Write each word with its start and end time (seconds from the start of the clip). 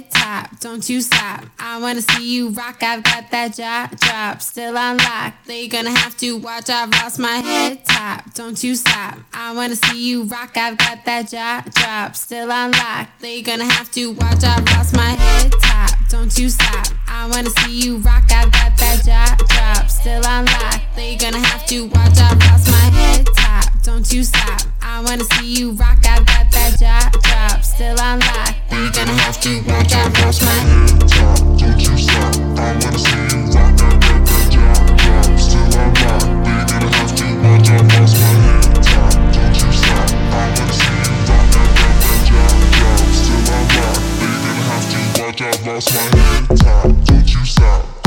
head 0.00 0.10
top, 0.10 0.60
don't 0.60 0.88
you 0.88 1.00
stop. 1.00 1.44
I 1.58 1.80
wanna 1.80 2.02
see 2.02 2.36
you 2.36 2.50
rock, 2.50 2.82
I've 2.82 3.02
got 3.02 3.30
that 3.30 3.54
jaw 3.54 3.88
drop, 3.96 4.42
still 4.42 4.76
unlocked. 4.76 5.46
They 5.46 5.68
gonna 5.68 5.90
have 5.90 6.16
to 6.18 6.36
watch, 6.38 6.70
I've 6.70 6.90
lost 6.90 7.18
my 7.18 7.36
head 7.36 7.84
top, 7.84 8.32
don't 8.34 8.62
you 8.62 8.74
stop. 8.74 9.18
I 9.32 9.52
wanna 9.54 9.76
see 9.76 10.10
you 10.10 10.22
rock, 10.24 10.56
I've 10.56 10.78
got 10.78 11.04
that 11.04 11.30
jaw 11.30 11.62
drop, 11.74 12.16
still 12.16 12.50
unlocked. 12.50 13.20
They 13.20 13.42
gonna 13.42 13.64
have 13.64 13.90
to 13.92 14.12
watch, 14.12 14.44
I've 14.44 14.64
lost 14.66 14.94
my 14.94 15.10
head 15.10 15.52
top, 15.62 15.90
don't 16.08 16.36
you 16.38 16.48
stop. 16.48 16.86
I 17.08 17.28
wanna 17.28 17.50
see 17.50 17.80
you 17.80 17.98
rock, 17.98 18.24
I've 18.30 18.52
got 18.52 18.76
that 18.78 19.02
jaw 19.04 19.36
drop, 19.48 19.90
still 19.90 20.22
unlocked. 20.24 20.96
They 20.96 21.16
gonna 21.16 21.40
have 21.40 21.66
to 21.66 21.86
watch, 21.86 22.18
I've 22.18 22.38
lost 22.50 22.70
my 22.70 22.86
head 22.98 23.26
top, 23.36 23.82
don't 23.82 24.10
you 24.12 24.24
stop. 24.24 24.62
I 25.00 25.02
wanna 25.02 25.24
see 25.24 25.54
you 25.54 25.72
rock. 25.72 25.96
I 26.04 26.20
got 26.28 26.52
that 26.52 26.76
drop, 26.78 27.22
drop, 27.22 27.64
still 27.64 27.98
on 28.00 28.20
lock. 28.20 28.52
We 28.68 28.90
gonna 28.92 29.16
have 29.24 29.40
to 29.40 29.62
watch 29.64 29.96
out, 29.96 30.12
watch 30.20 30.42
my 30.44 30.52
head 30.52 31.08
drop. 31.08 31.40
Don't 31.56 31.80
you 31.80 31.96
stop? 31.96 32.36
I 32.60 32.76
wanna 32.76 33.00
see 33.00 33.16
you 33.32 33.48
rock. 33.48 33.80
I 33.80 33.96
got 33.96 34.20
that 34.28 34.52
drop, 34.52 34.76
drop, 35.00 35.40
still 35.40 35.72
on 35.80 35.88
lock. 36.04 36.20
We 36.44 36.52
gonna 36.68 36.92
have 37.00 37.16
to 37.16 37.24
watch 37.40 37.72
out, 37.72 37.80
watch 37.96 38.12
my 38.12 38.28
head 38.44 38.76
drop. 38.84 39.16
Don't 39.32 39.56
you 39.56 39.72
stop? 39.72 40.04
I 40.12 40.52
wanna 40.52 40.68
see 40.68 40.92
you 41.00 41.16
rock. 41.24 41.48
I 41.48 41.72
got 41.80 41.96
that 41.96 42.20
drop, 42.28 42.60
drop, 42.76 43.00
still 43.16 43.56
on 43.56 43.64
lock. 43.80 44.04
Gonna 44.44 44.68
have 44.68 44.84
to 44.84 45.00
watch 45.16 45.40
out, 45.40 45.56
watch 45.64 45.88
my 45.96 46.04
head 46.12 46.44
drop. 46.60 46.92
Don't 47.08 47.24
you 47.24 47.40
stop? 47.48 47.99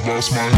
I've 0.00 0.06
lost 0.06 0.32
my 0.32 0.48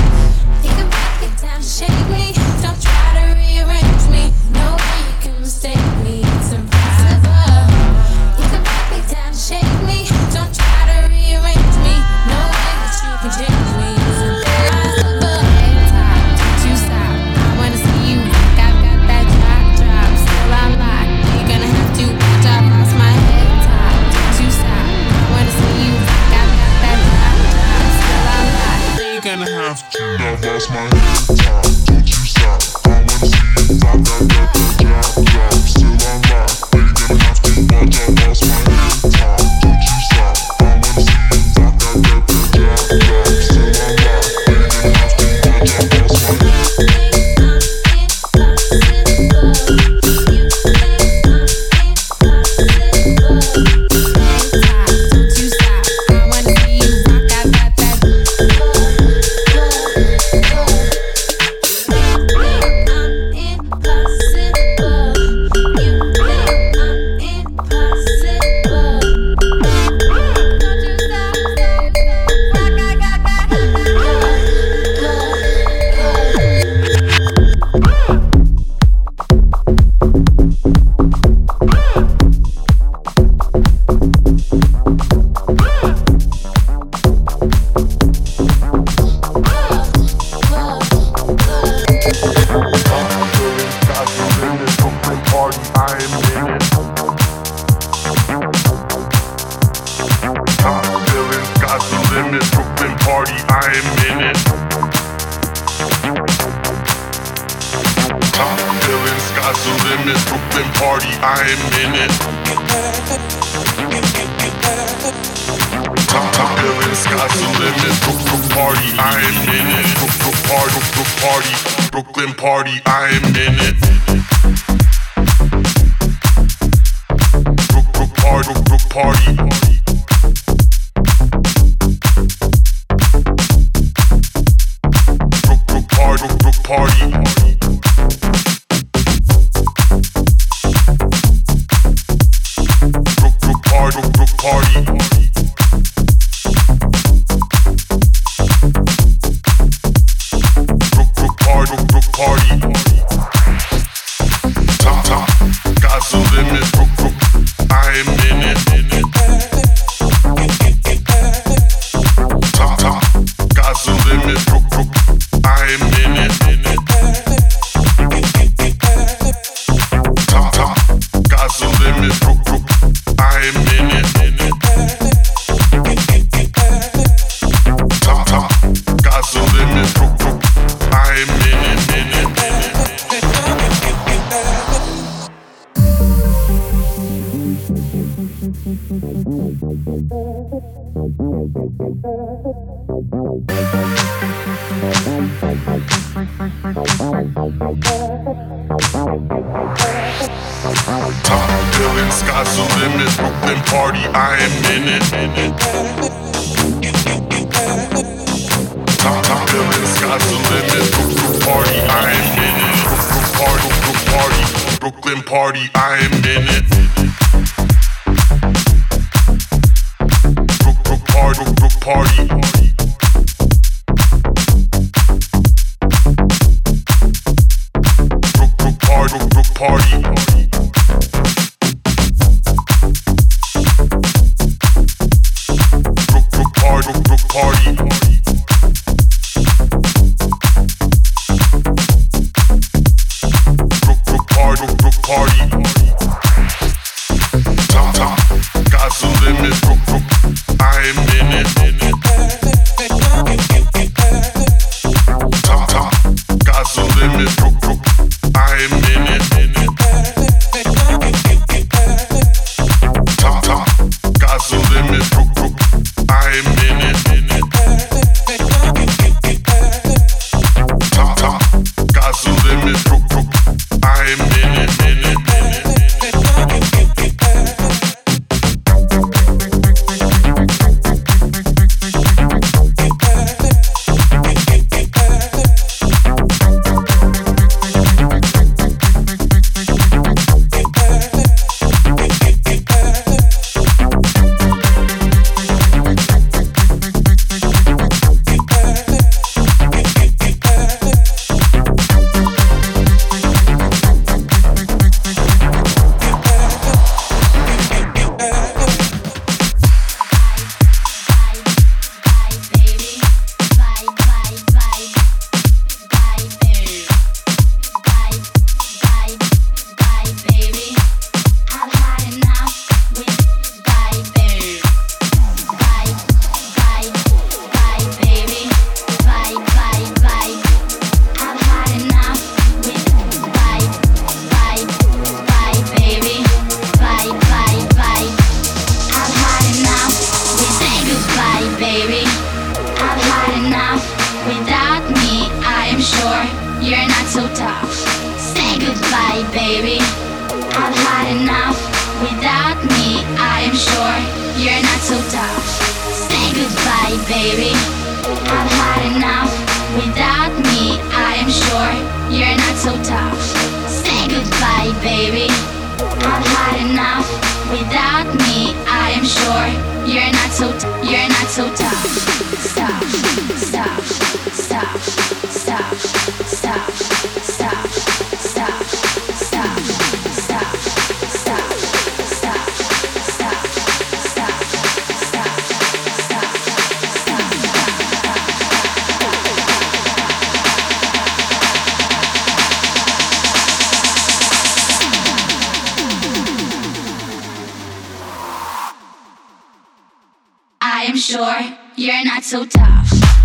sure 401.12 401.58
you're 401.76 402.04
not 402.06 402.24
so 402.24 402.46
tough. 402.46 403.21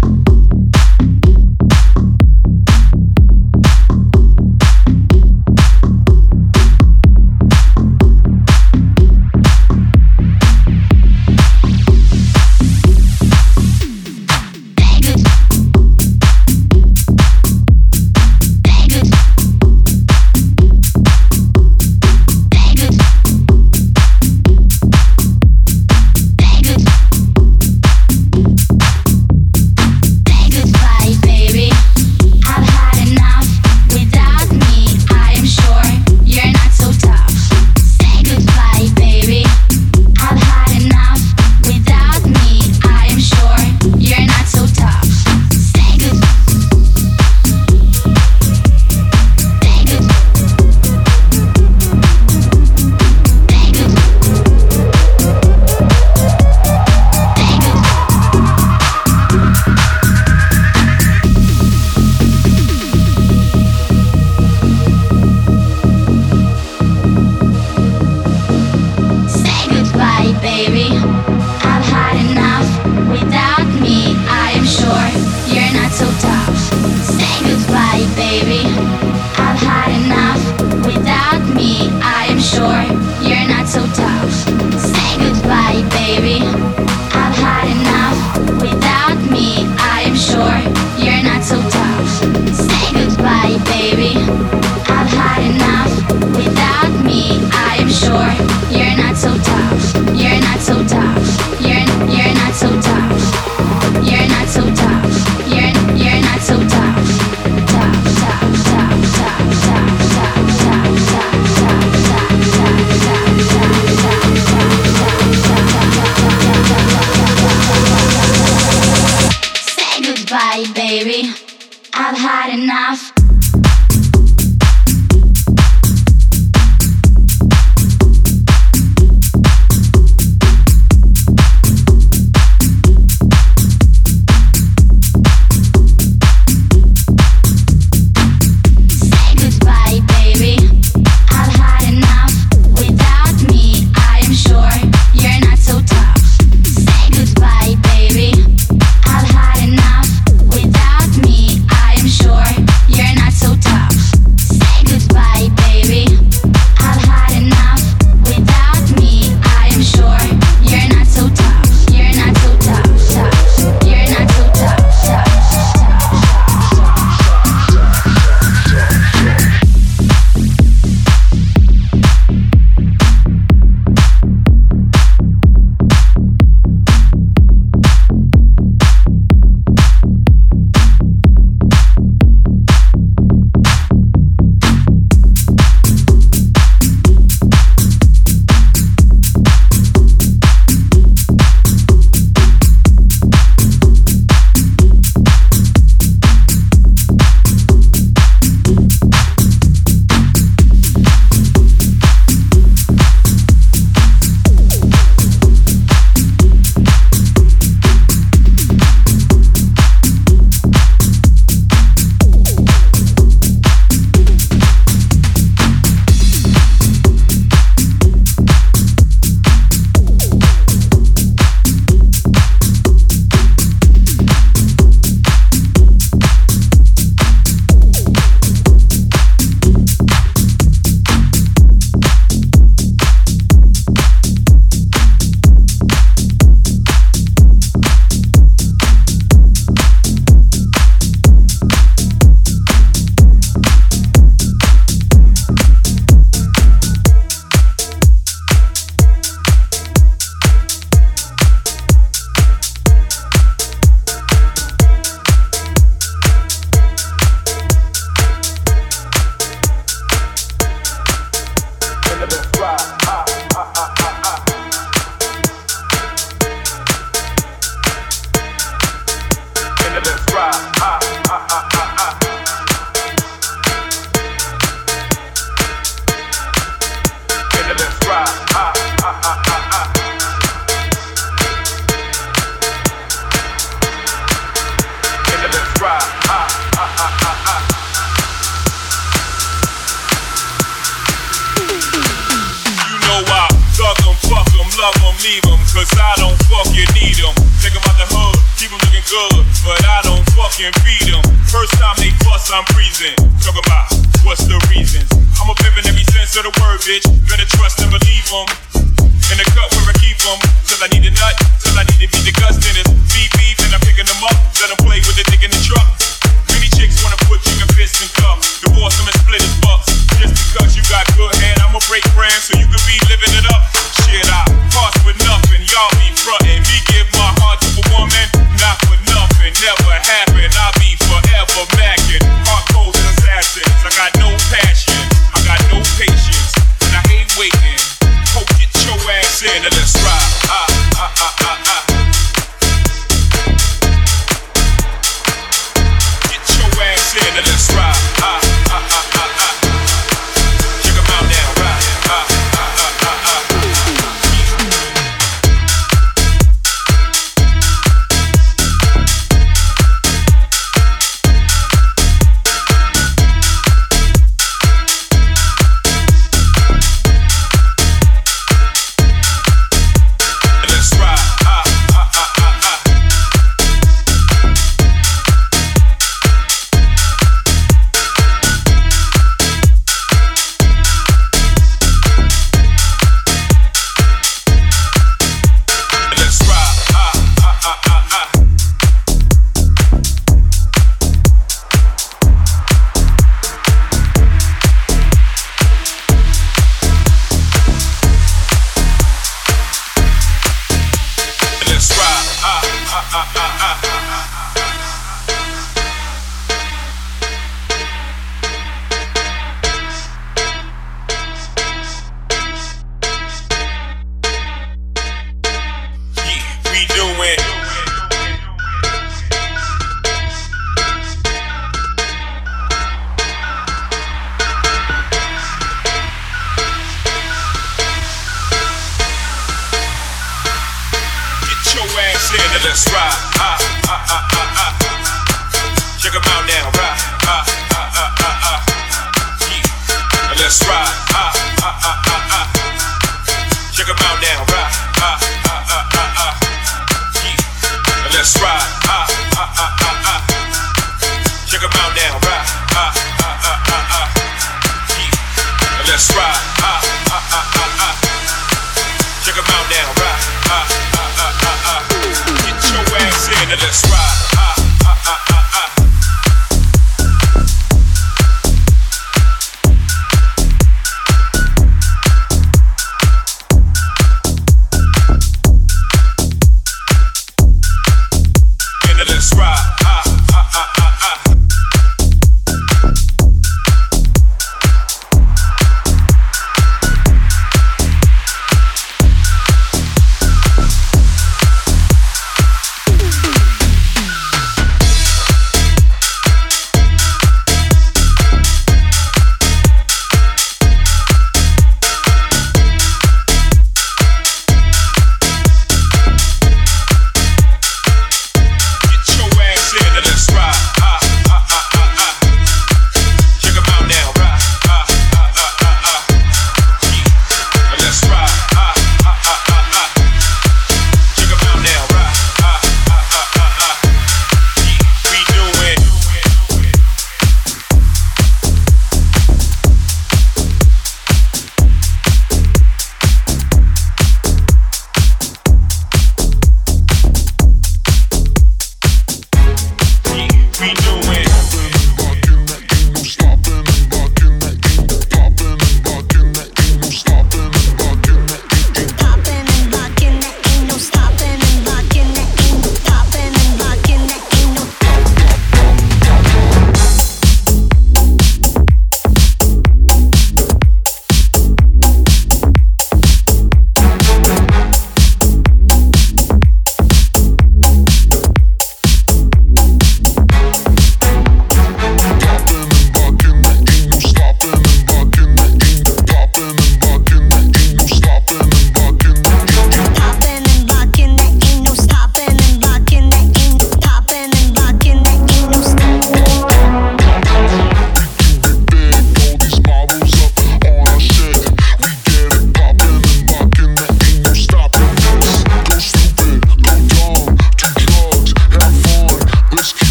I've 122.09 122.17
had 122.17 122.57
enough. 122.57 123.16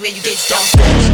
where 0.00 0.10
you 0.10 0.22
get 0.22 0.38
dumped. 0.48 1.07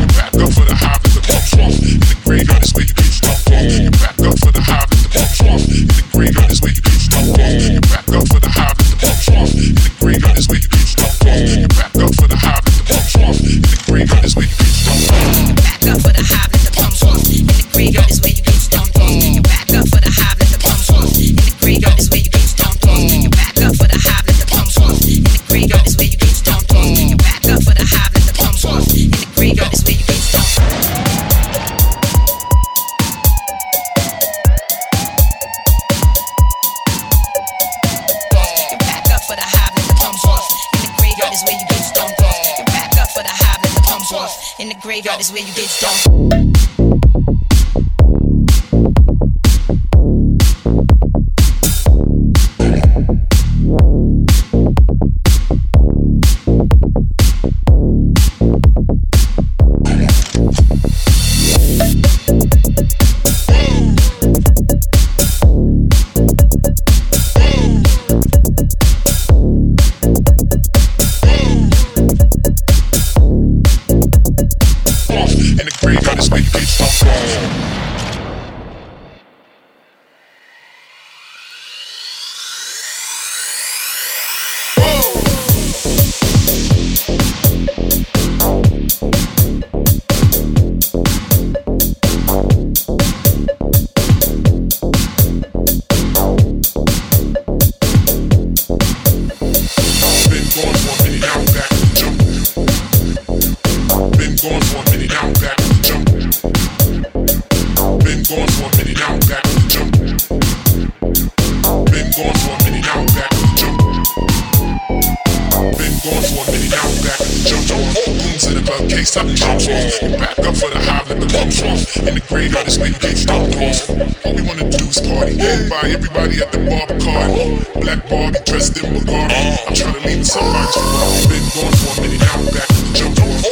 clothes 121.44 121.62
off. 121.62 121.96
And 122.06 122.16
the 122.16 122.22
graveyard, 122.28 122.66
got 122.66 122.78
where 122.78 122.88
you 122.88 122.98
get 122.98 123.16
stoned. 123.16 123.52
stop 123.52 123.62
us. 123.62 124.24
All 124.24 124.34
we 124.34 124.42
wanna 124.42 124.70
do 124.70 124.84
is 124.84 125.00
party. 125.00 125.36
Buy 125.68 125.92
everybody 125.92 126.40
at 126.40 126.52
the 126.52 126.58
bar 126.64 126.86
Bacardi. 126.86 127.80
Black 127.80 128.00
Barbie 128.08 128.40
dressed 128.44 128.76
in 128.78 128.94
Bugatti. 128.94 129.36
I'm 129.66 129.74
tryna 129.74 130.00
to 130.00 130.08
leave 130.08 130.18
in 130.18 130.24
sunrise. 130.24 130.76
I've 130.76 131.28
been 131.28 131.44
gone 131.52 131.74
for 131.76 131.92
a 131.92 132.02
minute. 132.02 132.20
Now 132.20 132.34
I'm 132.34 132.44
back 132.48 132.68
with 132.68 132.84
the 132.84 132.92
jump 132.96 133.20
off. 133.20 133.44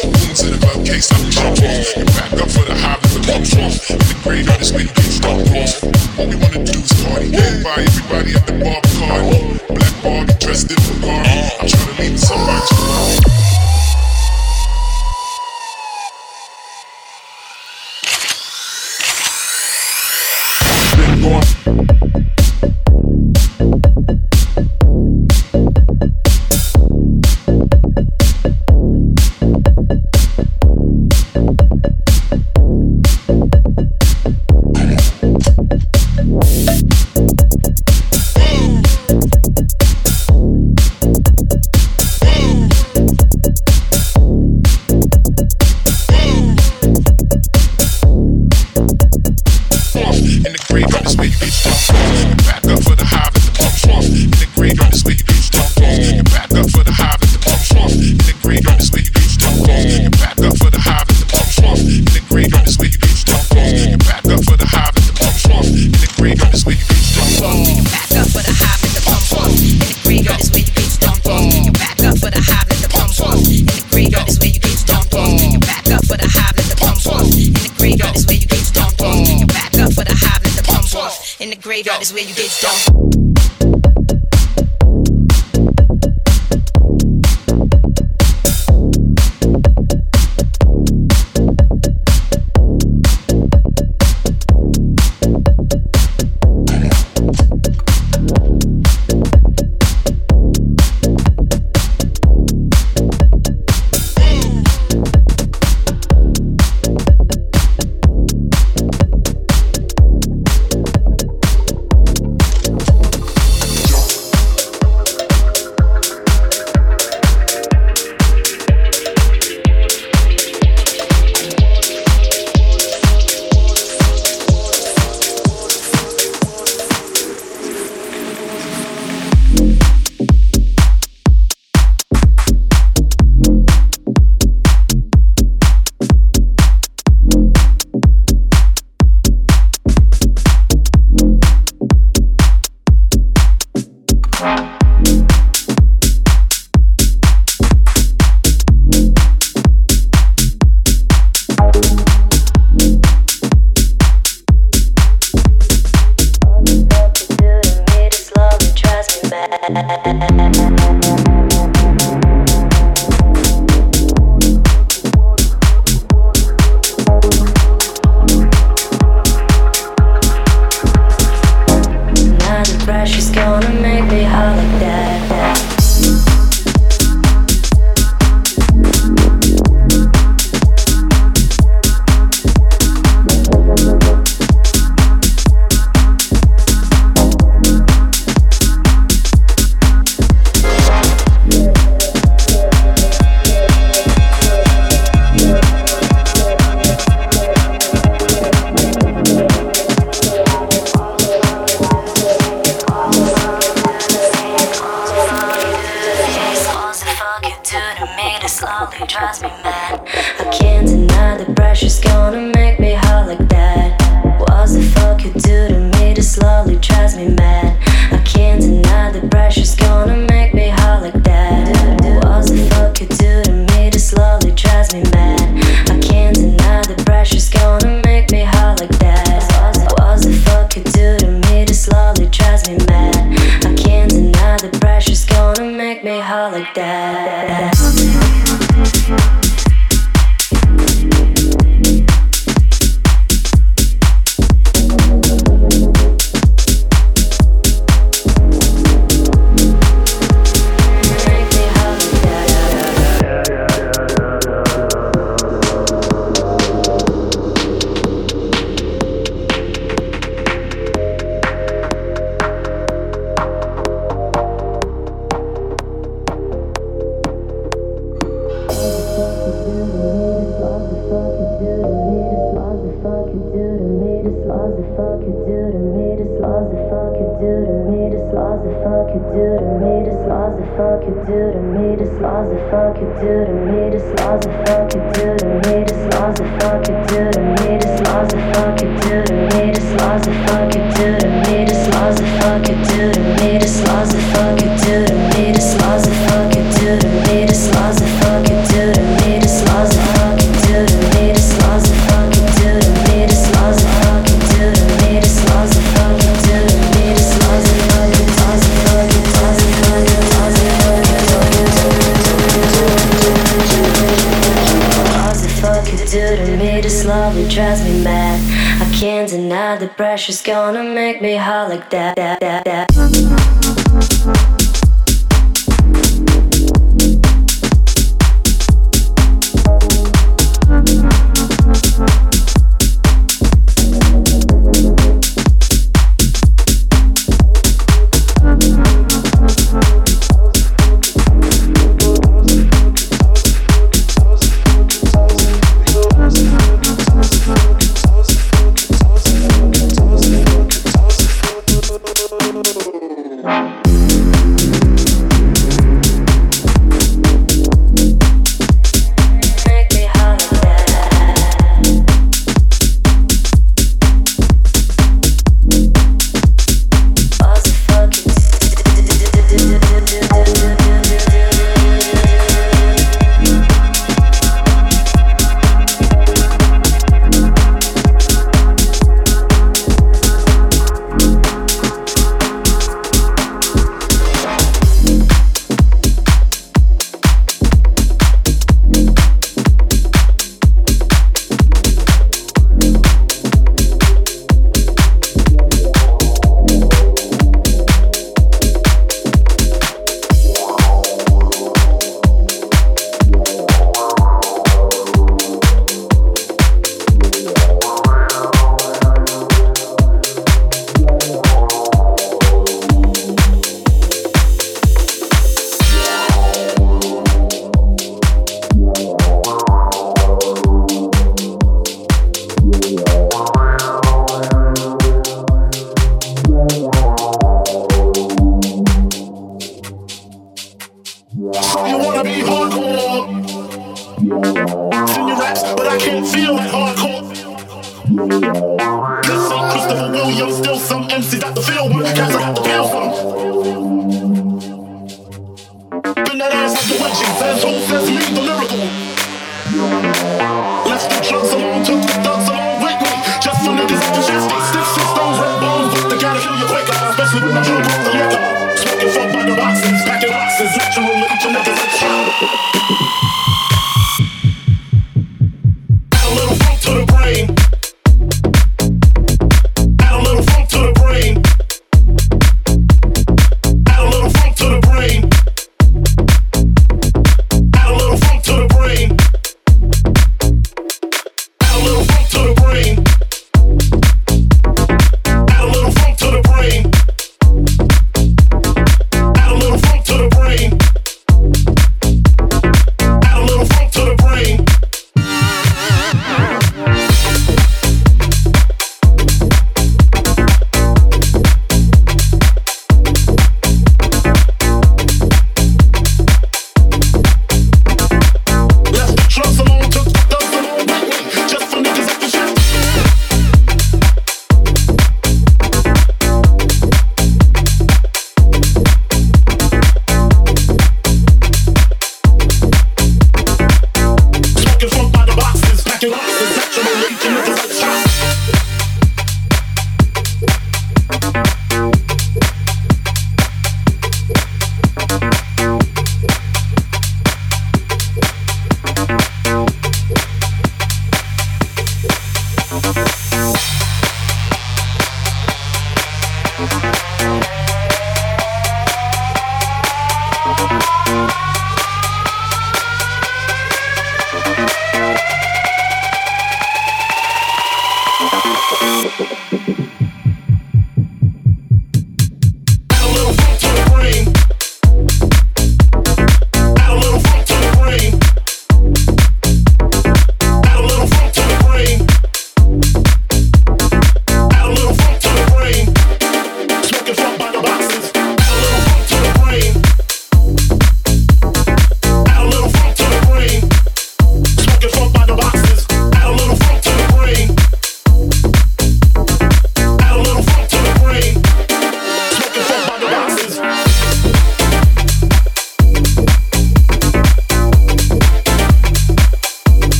In 0.42 0.50
the 0.52 0.58
glove 0.58 0.84
case. 0.86 1.08
I'm 1.12 1.30
jump 1.30 1.58
off. 1.60 1.96
And 1.96 2.08
back 2.16 2.32
up 2.32 2.48
for 2.50 2.64
the 2.64 2.76
hobby. 2.76 3.08
The 3.12 3.20
pumps 3.28 3.52
off. 3.60 3.90
And 3.90 4.00
the 4.00 4.16
graveyard, 4.24 4.60
got 4.60 4.70
where 4.72 4.82
you 4.82 4.92
get 4.92 5.10
stoned. 5.12 5.46
stop 5.48 5.60
us. 5.60 5.72
All 6.18 6.26
we 6.28 6.36
wanna 6.36 6.60
do 6.64 6.76
is 6.78 6.92
party. 7.04 7.28
Buy 7.62 7.78
everybody 7.84 8.30
at 8.36 8.44
the 8.46 8.54
bar 8.62 8.80
Bacardi. 8.80 9.40
Black 9.68 9.94
Barbie 10.02 10.36
dressed 10.40 10.70
in 10.70 10.80
Bugatti. 10.88 11.60
I'm 11.60 11.66
tryna 11.68 11.96
to 11.96 12.02
leave 12.02 12.12
in 12.12 12.18
sunrise. 12.18 13.51
Thank 21.84 22.02
you. 24.10 24.31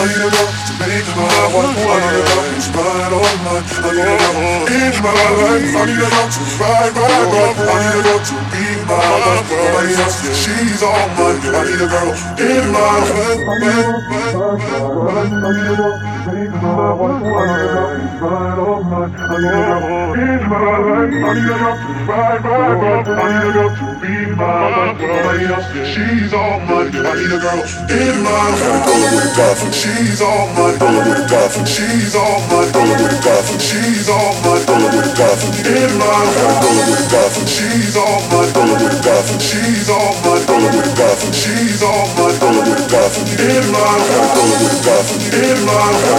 I 0.01 0.09
need 0.09 0.17
a 0.17 0.29
to 0.33 0.73
make 0.81 1.05
my 1.13 1.29
wife. 1.53 1.77
I 1.77 2.01
need 2.01 2.17
a 2.17 2.25
girl 2.25 2.41
who's 2.49 2.65
ride 2.73 3.13
all 3.13 3.37
night. 3.45 3.69
I 3.69 3.93
need 3.93 4.01
a 4.01 4.17
girl 4.17 4.65
in 4.65 4.97
my 4.97 5.13
life. 5.13 5.77
I 5.77 5.85
need 5.85 6.01
a 6.01 6.09
girl 6.09 6.25
to 6.25 6.41
ride, 6.57 6.89
ride, 6.97 7.29
ride. 7.29 7.53
I 7.61 7.85
need 7.85 7.93
a 7.93 8.09
girl 8.09 8.17
to 8.17 8.33
be 8.49 8.65
my 8.89 8.97
wife. 8.97 9.45
Nobody 9.45 9.93
she's 10.33 10.81
all 10.81 11.05
mine. 11.13 11.37
I 11.37 11.61
need 11.69 11.77
a 11.77 11.93
girl 11.93 12.17
in 12.41 12.65
my 12.73 12.81
life. 12.81 13.45
I 13.45 13.61
need 13.61 13.77
a 13.77 14.09
girl 15.69 16.20
She's 16.21 16.29
all 26.33 26.61
mine. 26.61 26.93
I 26.93 27.17
need 27.17 27.33
a 27.33 27.41
girl 27.41 27.57
in 27.89 28.21
my 28.21 28.53
life. 28.53 28.85
Rolling 28.85 29.17
with 29.17 29.25
a 29.25 29.33
dolphin. 29.33 29.71
She's 29.73 30.21
all 30.21 30.45
mine. 30.53 30.77
Rolling 30.77 31.09
with 31.09 31.17
a 31.17 31.27
dolphin. 31.27 31.65
She's 31.65 32.13
all 32.13 32.37
mine. 32.53 32.69
Rolling 32.69 33.01
with 33.01 33.17
a 33.17 33.21
dolphin. 33.25 33.57
She's 33.57 34.05
all 34.05 34.37
mine. 34.45 34.61
Rolling 34.69 34.93
with 34.93 35.09
a 35.09 35.17
dolphin 35.17 35.49
in 35.73 35.89
my 35.97 36.05
life. 36.05 36.61
Rolling 36.61 36.85
with 36.85 37.01
a 37.01 37.09
dolphin. 37.09 37.47
She's 37.49 37.97
all 37.97 38.21
mine. 38.29 38.53
Rolling 38.53 38.77
with 38.77 38.93
a 38.93 39.01
dolphin. 39.01 39.39
She's 39.41 39.89
all 39.89 40.13
mine. 40.21 40.45
Rolling 40.45 40.69
with 40.69 40.85
a 40.85 40.93
dolphin. 40.93 41.33
She's 41.33 41.81
all 41.81 42.05
mine. 42.13 42.37
Rolling 42.37 42.69
with 42.69 42.77
a 42.77 42.93
dolphin 42.93 43.25
in 43.41 43.65
my 43.73 43.81
life. 43.81 44.37
Rolling 44.37 44.61
with 44.61 44.77
a 44.77 44.85
dolphin 44.85 45.17
in 45.33 45.57
my 45.65 45.73
life. 45.73 46.10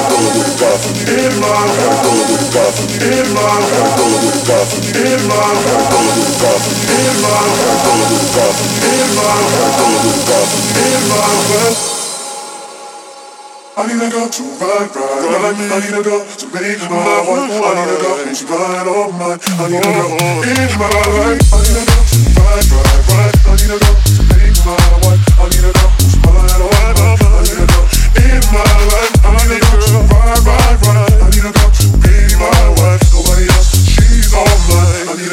I 13.75 13.87
need 13.87 14.01
a 14.01 14.09
girl 14.11 14.29
to 14.29 14.43
ride, 14.61 14.95
ride, 14.95 15.25
ride 15.29 15.59
me. 15.59 15.65
I 15.69 15.81
need 15.81 15.93
a 15.93 16.03
girl 16.03 16.25
to 16.25 16.47
make 16.53 16.81
my 16.89 17.25
wife. 17.29 17.53
I 17.53 17.73
need 17.73 17.89
a 17.89 18.01
girl 18.01 18.17
who's 18.25 18.45
right 18.45 18.87
on 18.89 19.13
mine. 19.19 19.41
I 19.45 19.69
need 19.69 19.81
a 19.81 19.93
girl 19.93 20.13
in 20.45 20.73
my 20.79 20.89
life. 21.13 21.45
I 21.49 21.61
need 21.61 21.77
a 21.77 21.85
girl 21.85 22.05
to 22.05 22.19
ride, 22.41 22.69
ride, 22.73 22.97
ride. 23.13 23.37
I 23.45 23.57
need 23.57 23.73
a 23.73 23.81
girl 23.81 23.97
to 24.09 24.23
make 24.29 24.57
my 24.65 24.77
wife. 25.05 25.21
I 25.37 25.49
need 25.53 25.65
a 25.65 25.73
girl 25.73 25.91
who's 26.01 26.17
right 26.23 26.61
on 26.61 26.81
mine. 26.97 27.21
I 27.23 27.45
need 27.45 27.61
a 27.61 27.67
girl 27.69 27.87
in 28.23 28.41
my 28.53 28.65
life. 28.93 29.22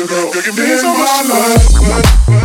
Girl, 0.09 0.33
you 0.33 0.41
can 0.41 0.55
be 0.55 0.63
my 0.83 1.21
life. 1.29 2.38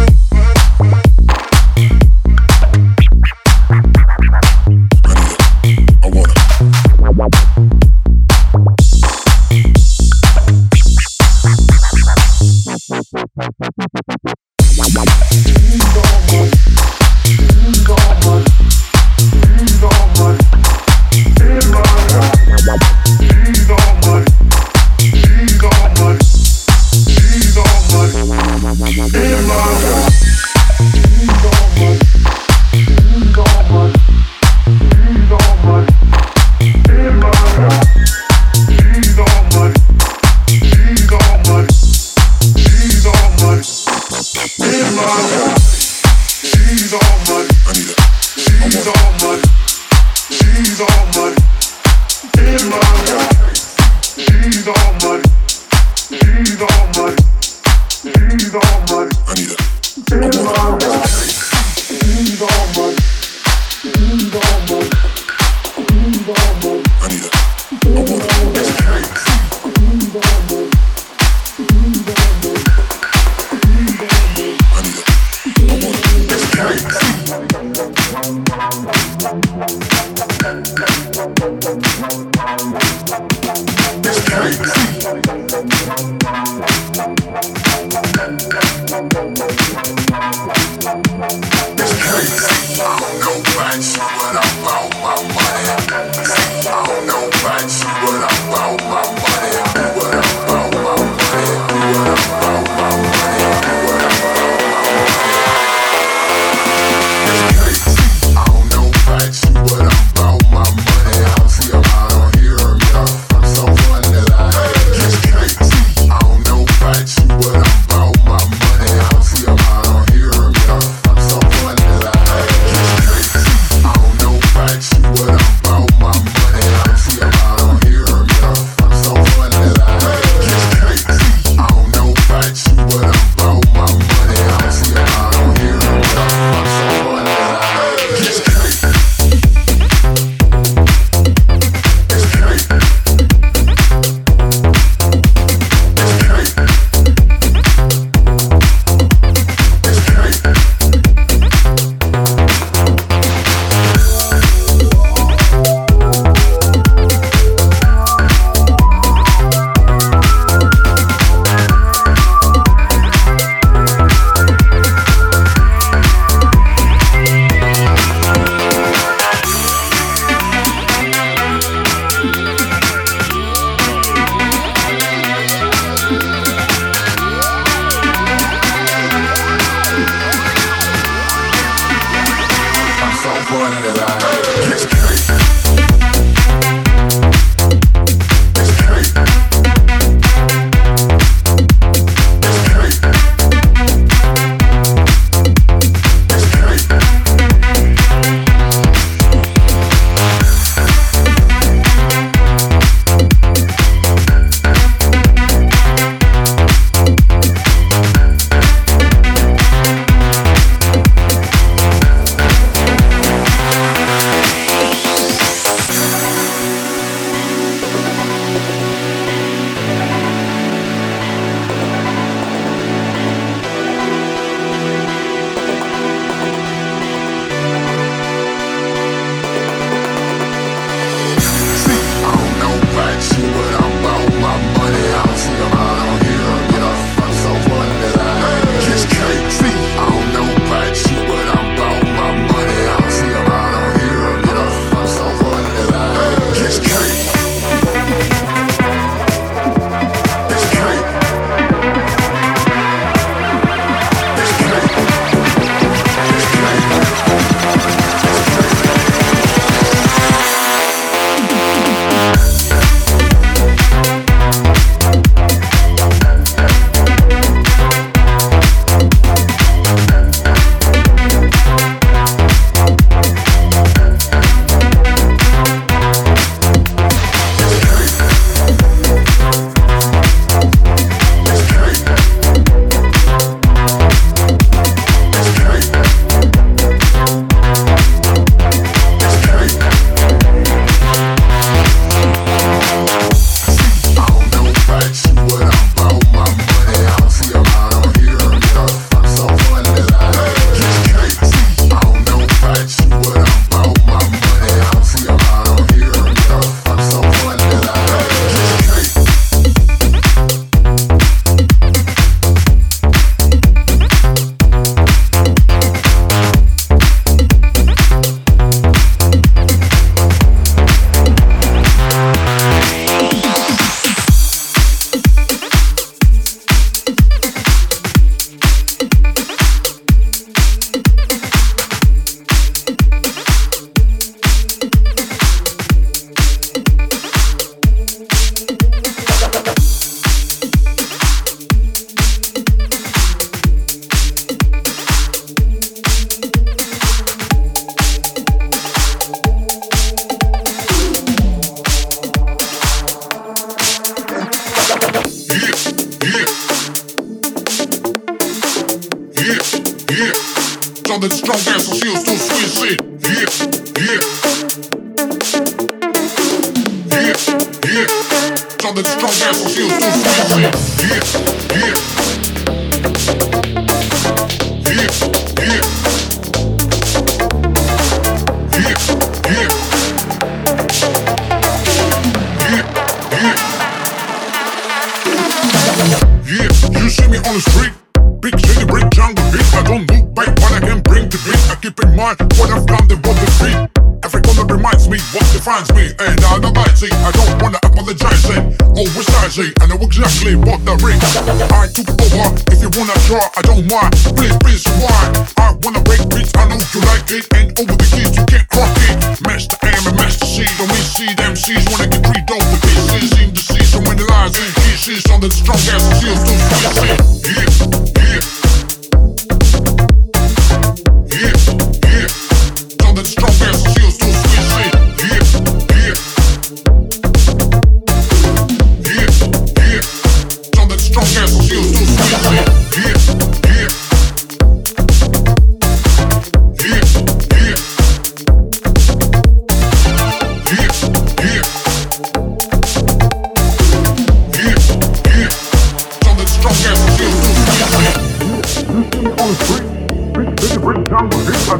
She's 48.85 48.93
all 48.93 49.13
my, 49.31 49.43
she's 50.29 50.81
all. 50.83 51.07
my. 51.07 51.14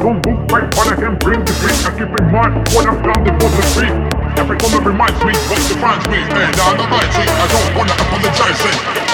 don't 0.05 0.21
look 0.21 0.37
back, 0.53 0.69
but 0.77 0.85
I 0.85 0.95
can 1.01 1.17
bring 1.17 1.41
the 1.41 1.53
beat. 1.65 1.81
I 1.81 1.89
keep 1.97 2.13
in 2.13 2.25
mind 2.29 2.53
what 2.77 2.85
I've 2.85 3.01
done 3.01 3.25
before 3.25 3.49
the 3.49 3.65
beat. 3.73 3.95
Every 4.37 4.53
corner 4.61 4.85
reminds 4.85 5.17
me 5.25 5.33
what 5.49 5.57
defines 5.65 6.05
me, 6.13 6.21
and 6.21 6.53
I'm 6.61 6.77
amazing. 6.77 7.25
I 7.25 7.45
don't 7.49 7.69
wanna 7.73 7.95
apologize, 7.97 8.61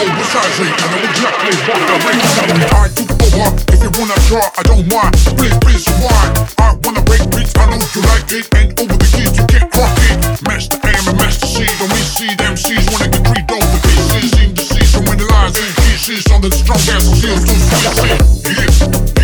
oversizing. 0.03 0.67
I 0.67 0.85
know 0.91 1.01
exactly 1.07 1.53
what 1.63 1.79
the 1.79 1.95
ring 2.03 2.19
is. 2.19 2.35
I 2.75 2.91
took 2.91 3.11
over. 3.23 3.47
If 3.71 3.79
you 3.79 3.91
wanna 3.95 4.19
try, 4.27 4.43
I 4.43 4.63
don't 4.67 4.83
mind. 4.91 5.15
Please, 5.39 5.55
please, 5.63 5.87
why? 6.03 6.27
I 6.59 6.75
wanna 6.83 7.03
break 7.07 7.23
beats. 7.31 7.55
I 7.55 7.71
know 7.71 7.79
you 7.79 8.01
like 8.11 8.27
it. 8.35 8.51
And 8.51 8.75
over 8.75 8.91
the 8.99 9.07
keys, 9.15 9.31
you 9.31 9.47
can't 9.47 9.71
crack 9.71 9.95
it. 10.11 10.19
Master 10.43 10.75
aim 10.75 11.07
and 11.07 11.15
master 11.15 11.47
C. 11.47 11.71
When 11.79 11.87
we 11.87 12.03
see 12.03 12.35
them 12.35 12.59
C's, 12.59 12.83
wanna 12.91 13.07
get 13.07 13.23
three 13.23 13.43
dope 13.47 13.63
with 13.63 13.83
pieces. 13.87 14.27
Seem 14.35 14.51
to 14.59 14.63
see 14.67 14.83
so 14.83 14.99
many 15.07 15.23
lies 15.23 15.55
and 15.55 15.71
pieces 15.87 16.27
on 16.35 16.43
the 16.43 16.51
strongest. 16.51 17.15
Seals 17.15 17.47
to 17.47 17.55
see. 17.55 19.15
Yeah. 19.15 19.20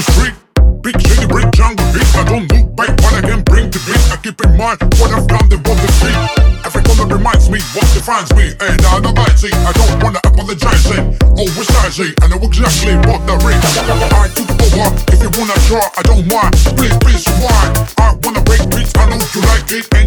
the 0.00 0.12
street. 0.12 0.34
big 0.80 0.96
in 0.96 1.28
brick 1.28 1.50
jungle, 1.52 1.84
bitch. 1.92 2.12
I 2.16 2.24
don't 2.24 2.48
look 2.48 2.66
back, 2.76 2.96
but 2.96 3.12
I 3.12 3.20
can 3.20 3.42
bring 3.44 3.68
the 3.68 3.80
beat. 3.84 4.00
I 4.08 4.16
keep 4.22 4.38
in 4.40 4.56
mind 4.56 4.80
what 4.96 5.12
I've 5.12 5.26
done, 5.28 5.48
They 5.48 5.60
want 5.60 5.76
the 5.76 5.90
street. 6.00 6.16
Every 6.64 6.82
corner 6.84 7.06
reminds 7.10 7.50
me 7.50 7.60
what 7.76 7.84
defines 7.92 8.32
me, 8.32 8.56
and 8.60 8.80
I 8.88 9.00
don't 9.00 9.16
like 9.16 9.36
it. 9.44 9.52
I 9.52 9.72
don't 9.76 10.02
wanna 10.02 10.20
apologize, 10.24 10.86
oh, 10.88 10.96
and 10.96 11.04
always 11.36 11.68
I 11.68 11.88
say, 11.92 12.10
I 12.22 12.28
know 12.28 12.40
exactly 12.40 12.96
what 13.08 13.20
that 13.28 13.40
is. 13.44 13.60
I 13.84 14.28
took 14.32 14.48
over, 14.48 14.88
if 15.12 15.20
you 15.20 15.30
wanna 15.36 15.56
try, 15.68 15.84
I 15.96 16.02
don't 16.08 16.24
mind. 16.28 16.52
Please, 16.76 16.96
please, 17.04 17.24
why? 17.44 17.60
I 18.00 18.16
wanna 18.24 18.40
break 18.40 18.64
beats, 18.72 18.92
I 18.96 19.04
know 19.10 19.20
you 19.20 19.40
like 19.52 19.68
it. 19.72 19.99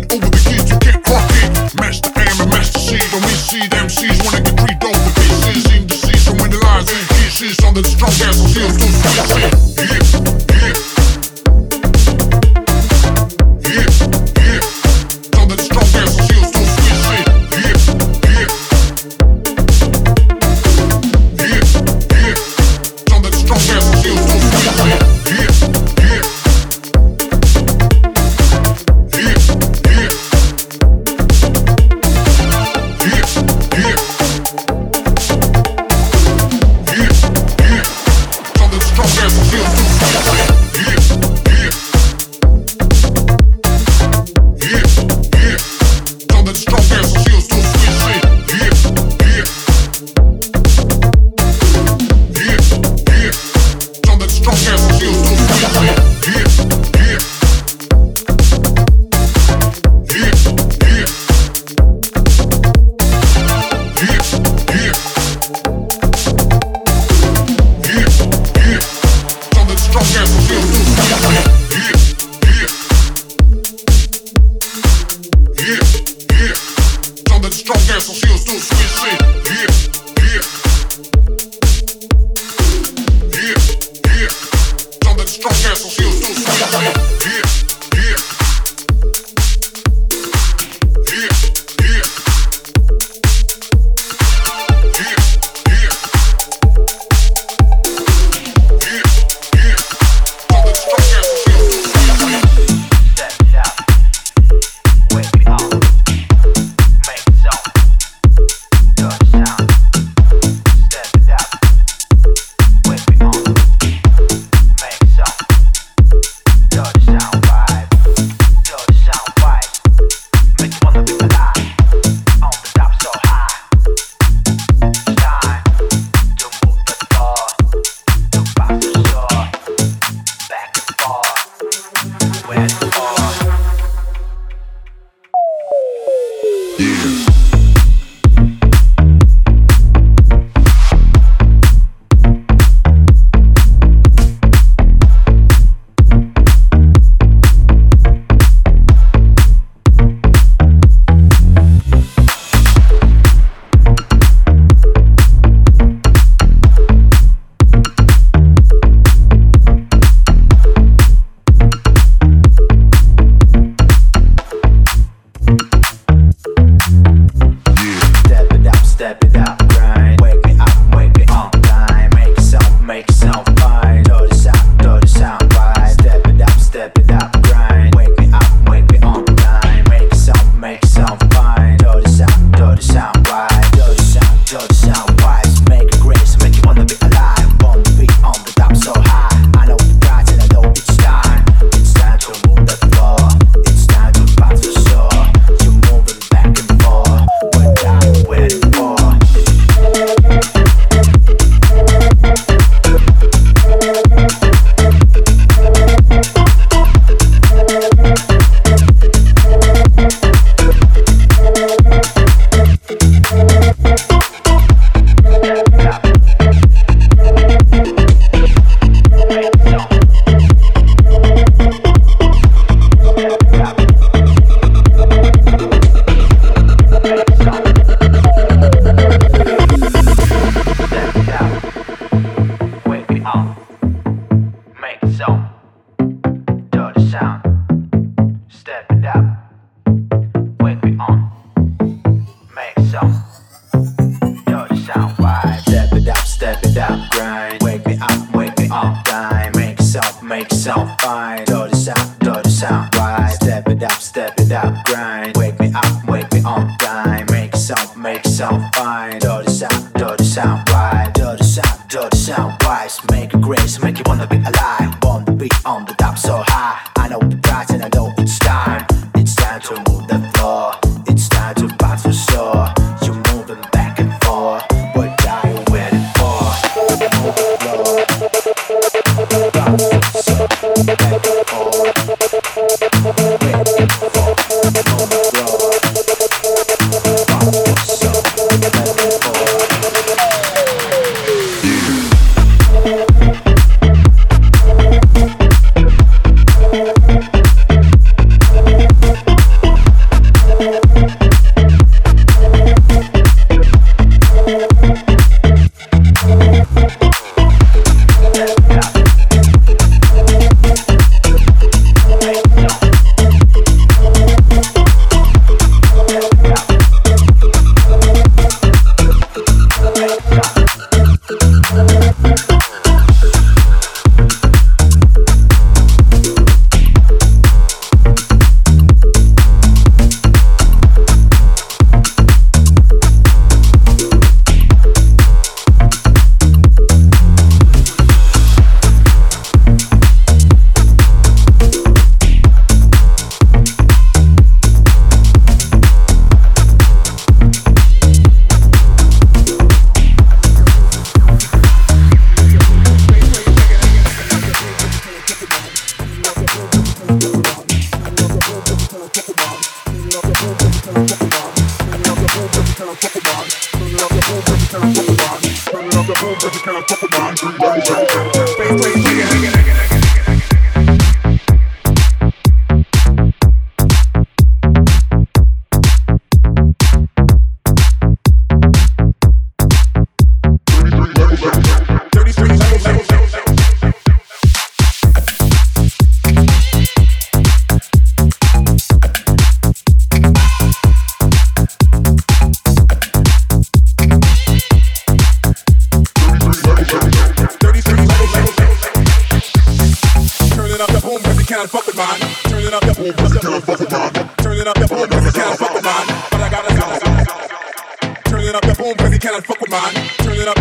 Turn 408.44 408.50
it 408.50 408.56
up 408.56 408.68
the 408.68 408.76
boom, 408.76 408.94
cause 408.96 409.14
you 409.14 409.20
cannot 409.20 409.46
fuck 409.46 409.62
with 409.62 409.72
mine. 409.72 409.94
turn 410.20 410.36
it 410.36 410.48
up 410.50 410.56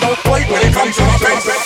Don't 0.00 0.18
play 0.22 0.46
when 0.46 0.62
it 0.62 0.72
comes 0.72 0.94
to 0.94 1.02
my 1.02 1.18
bass. 1.18 1.61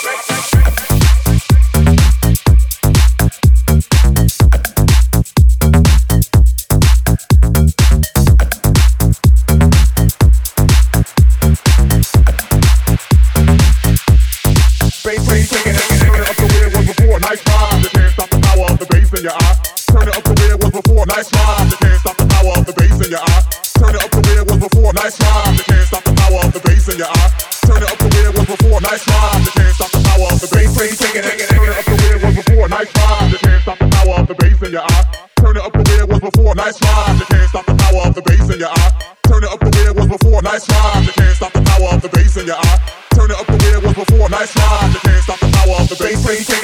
The. 30.90 30.96
Bass, 30.96 30.98
take 30.98 31.16
it, 31.16 31.48
turn 31.48 31.68
it 31.68 31.76
up 31.76 31.84
to 31.84 31.94
where 31.96 32.16
it 32.16 32.22
was 32.22 32.34
before. 32.36 32.68
Nice 32.68 32.90
ride, 32.96 33.32
you 33.32 33.38
can't 33.38 33.62
stop 33.62 33.78
the 33.78 33.88
power 33.88 34.14
of 34.20 34.26
the 34.28 34.34
bass 34.34 34.62
in 34.62 34.72
your 34.72 34.82
eye. 34.82 35.04
Turn 35.36 35.56
it 35.56 35.62
up 35.62 35.72
to 35.72 35.82
where 35.82 36.02
it 36.02 36.08
was 36.08 36.20
before. 36.20 36.54
Nice 36.54 36.82
ride, 36.82 37.18
you 37.18 37.26
can't 37.26 37.48
stop 37.48 37.66
the 37.66 37.74
power 37.74 38.02
of 38.06 38.14
the 38.14 38.22
bass 38.22 38.50
in 38.50 38.60
your 38.60 38.70
eye. 38.70 38.92
Turn 39.26 39.42
it 39.42 39.50
up 39.50 39.60
to 39.60 39.70
where 39.70 39.90
it 39.90 39.96
was 39.96 40.06
before. 40.06 40.42
Nice 40.42 40.68
ride, 40.70 41.04
you 41.06 41.12
can't 41.12 41.36
stop 41.36 41.52
the 41.52 41.62
power 41.62 41.88
of 41.94 42.02
the 42.02 42.08
bass 42.08 42.36
in 42.36 42.46
your 42.46 42.56
eye. 42.56 42.78
Turn 43.14 43.30
it 43.30 43.36
up 43.36 43.46
to 43.46 43.56
where 43.56 43.76
it 43.78 43.82
was 43.82 43.94
before. 43.94 44.28
Nice 44.28 44.56
ride, 44.56 44.92
you 44.92 45.00
can't 45.00 45.22
stop 45.22 45.38
the 45.40 45.50
power 45.50 45.76
of 45.80 45.88
the 45.88 45.96
bass. 45.96 46.55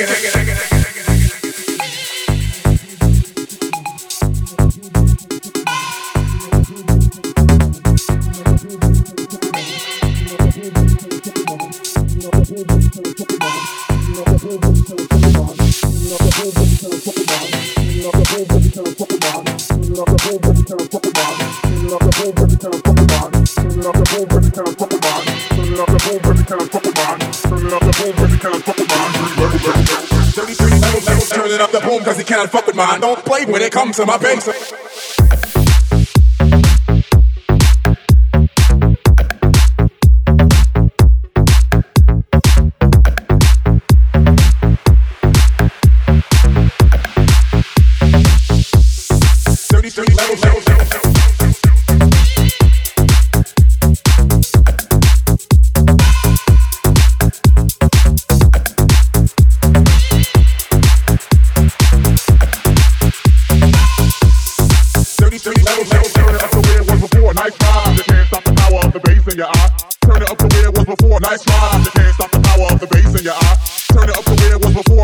Turning 31.32 31.60
up 31.60 31.72
the 31.72 31.80
boom 31.80 32.02
cause 32.04 32.16
he 32.16 32.24
can't 32.24 32.50
fuck 32.50 32.66
with 32.66 32.76
mine. 32.76 33.00
Don't 33.00 33.22
play 33.24 33.44
when 33.44 33.60
it 33.60 33.70
comes 33.72 33.96
to 33.96 34.06
my 34.06 34.16
bass. 34.16 34.48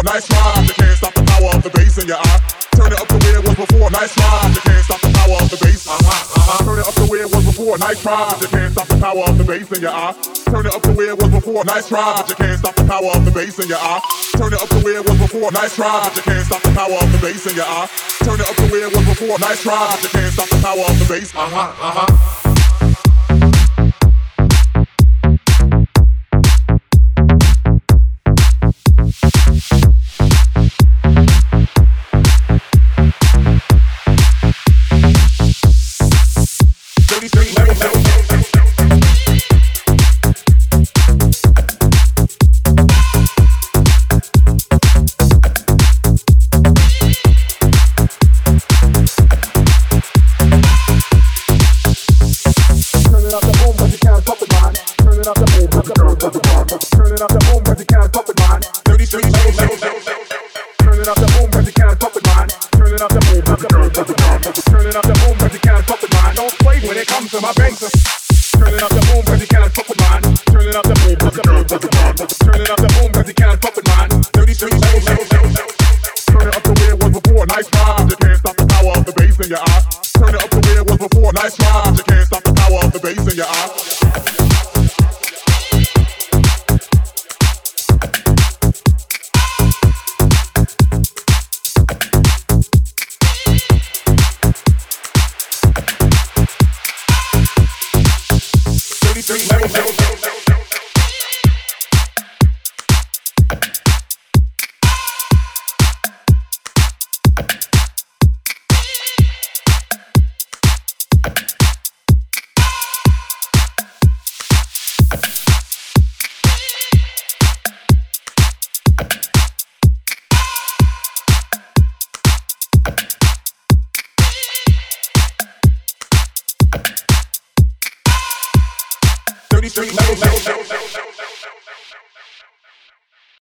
Nice 0.08 0.24
ride, 0.32 0.64
you 0.64 0.72
can't 0.72 0.96
stop 0.96 1.12
the 1.12 1.20
power 1.20 1.52
of 1.52 1.62
the 1.62 1.68
bass 1.68 2.00
in 2.00 2.08
your 2.08 2.16
eye. 2.16 2.40
Turn 2.72 2.88
it 2.88 2.96
up 2.96 3.08
to 3.12 3.16
where 3.20 3.36
it 3.36 3.44
was 3.44 3.56
before. 3.60 3.90
Nice 3.92 4.16
ride, 4.16 4.56
you 4.56 4.62
can't 4.64 4.80
stop 4.80 5.00
the 5.04 5.12
power 5.12 5.36
of 5.36 5.50
the 5.52 5.58
bass. 5.60 5.84
Uh-huh, 5.84 6.00
uh-huh. 6.00 6.64
Turn 6.64 6.78
it 6.80 6.86
up 6.88 6.94
to 6.96 7.04
where 7.12 7.28
it 7.28 7.30
was 7.30 7.44
before. 7.44 7.76
Nice 7.76 8.00
ride, 8.08 8.40
you 8.40 8.48
can't 8.48 8.72
stop 8.72 8.88
the 8.88 8.96
power 8.96 9.24
of 9.28 9.36
the 9.36 9.44
bass 9.44 9.68
in 9.68 9.82
your 9.84 9.92
eye. 9.92 10.16
Turn 10.48 10.64
it 10.64 10.72
up 10.72 10.80
to 10.88 10.92
where 10.96 11.12
it 11.12 11.18
was 11.20 11.28
before. 11.28 11.60
Nice 11.68 11.92
ride, 11.92 12.24
you 12.24 12.36
can't 12.40 12.56
stop 12.56 12.74
the 12.80 12.88
power 12.88 13.10
of 13.12 13.22
the 13.28 13.32
bass 13.36 13.58
in 13.60 13.68
your 13.68 13.84
eye. 13.84 14.00
Turn 14.32 14.48
it 14.48 14.60
up 14.64 14.68
to 14.72 14.80
where 14.80 14.96
it 14.96 15.04
was 15.04 15.18
before. 15.20 15.52
Nice 15.52 15.76
ride, 15.76 16.16
you 16.16 16.22
can't 16.24 16.46
stop 16.48 16.62
the 16.64 16.72
power 16.72 16.98
of 17.04 17.08
the 17.12 17.20
bass 17.20 17.44
in 17.44 17.52
your 17.52 17.68
eye. 17.68 17.88
Turn 18.24 18.40
it 18.40 18.48
up 18.48 18.56
to 18.56 18.64
where 18.72 18.88
it 18.88 18.92
was 18.96 19.04
before. 19.12 19.36
Nice 19.44 19.66
ride, 19.68 20.00
you 20.00 20.08
can't 20.08 20.32
stop 20.32 20.48
the 20.48 20.60
power 20.64 20.84
of 20.88 20.96
the 20.96 21.04
bass. 21.04 21.36
Uh-huh, 21.36 21.52
uh-huh. 21.52 22.47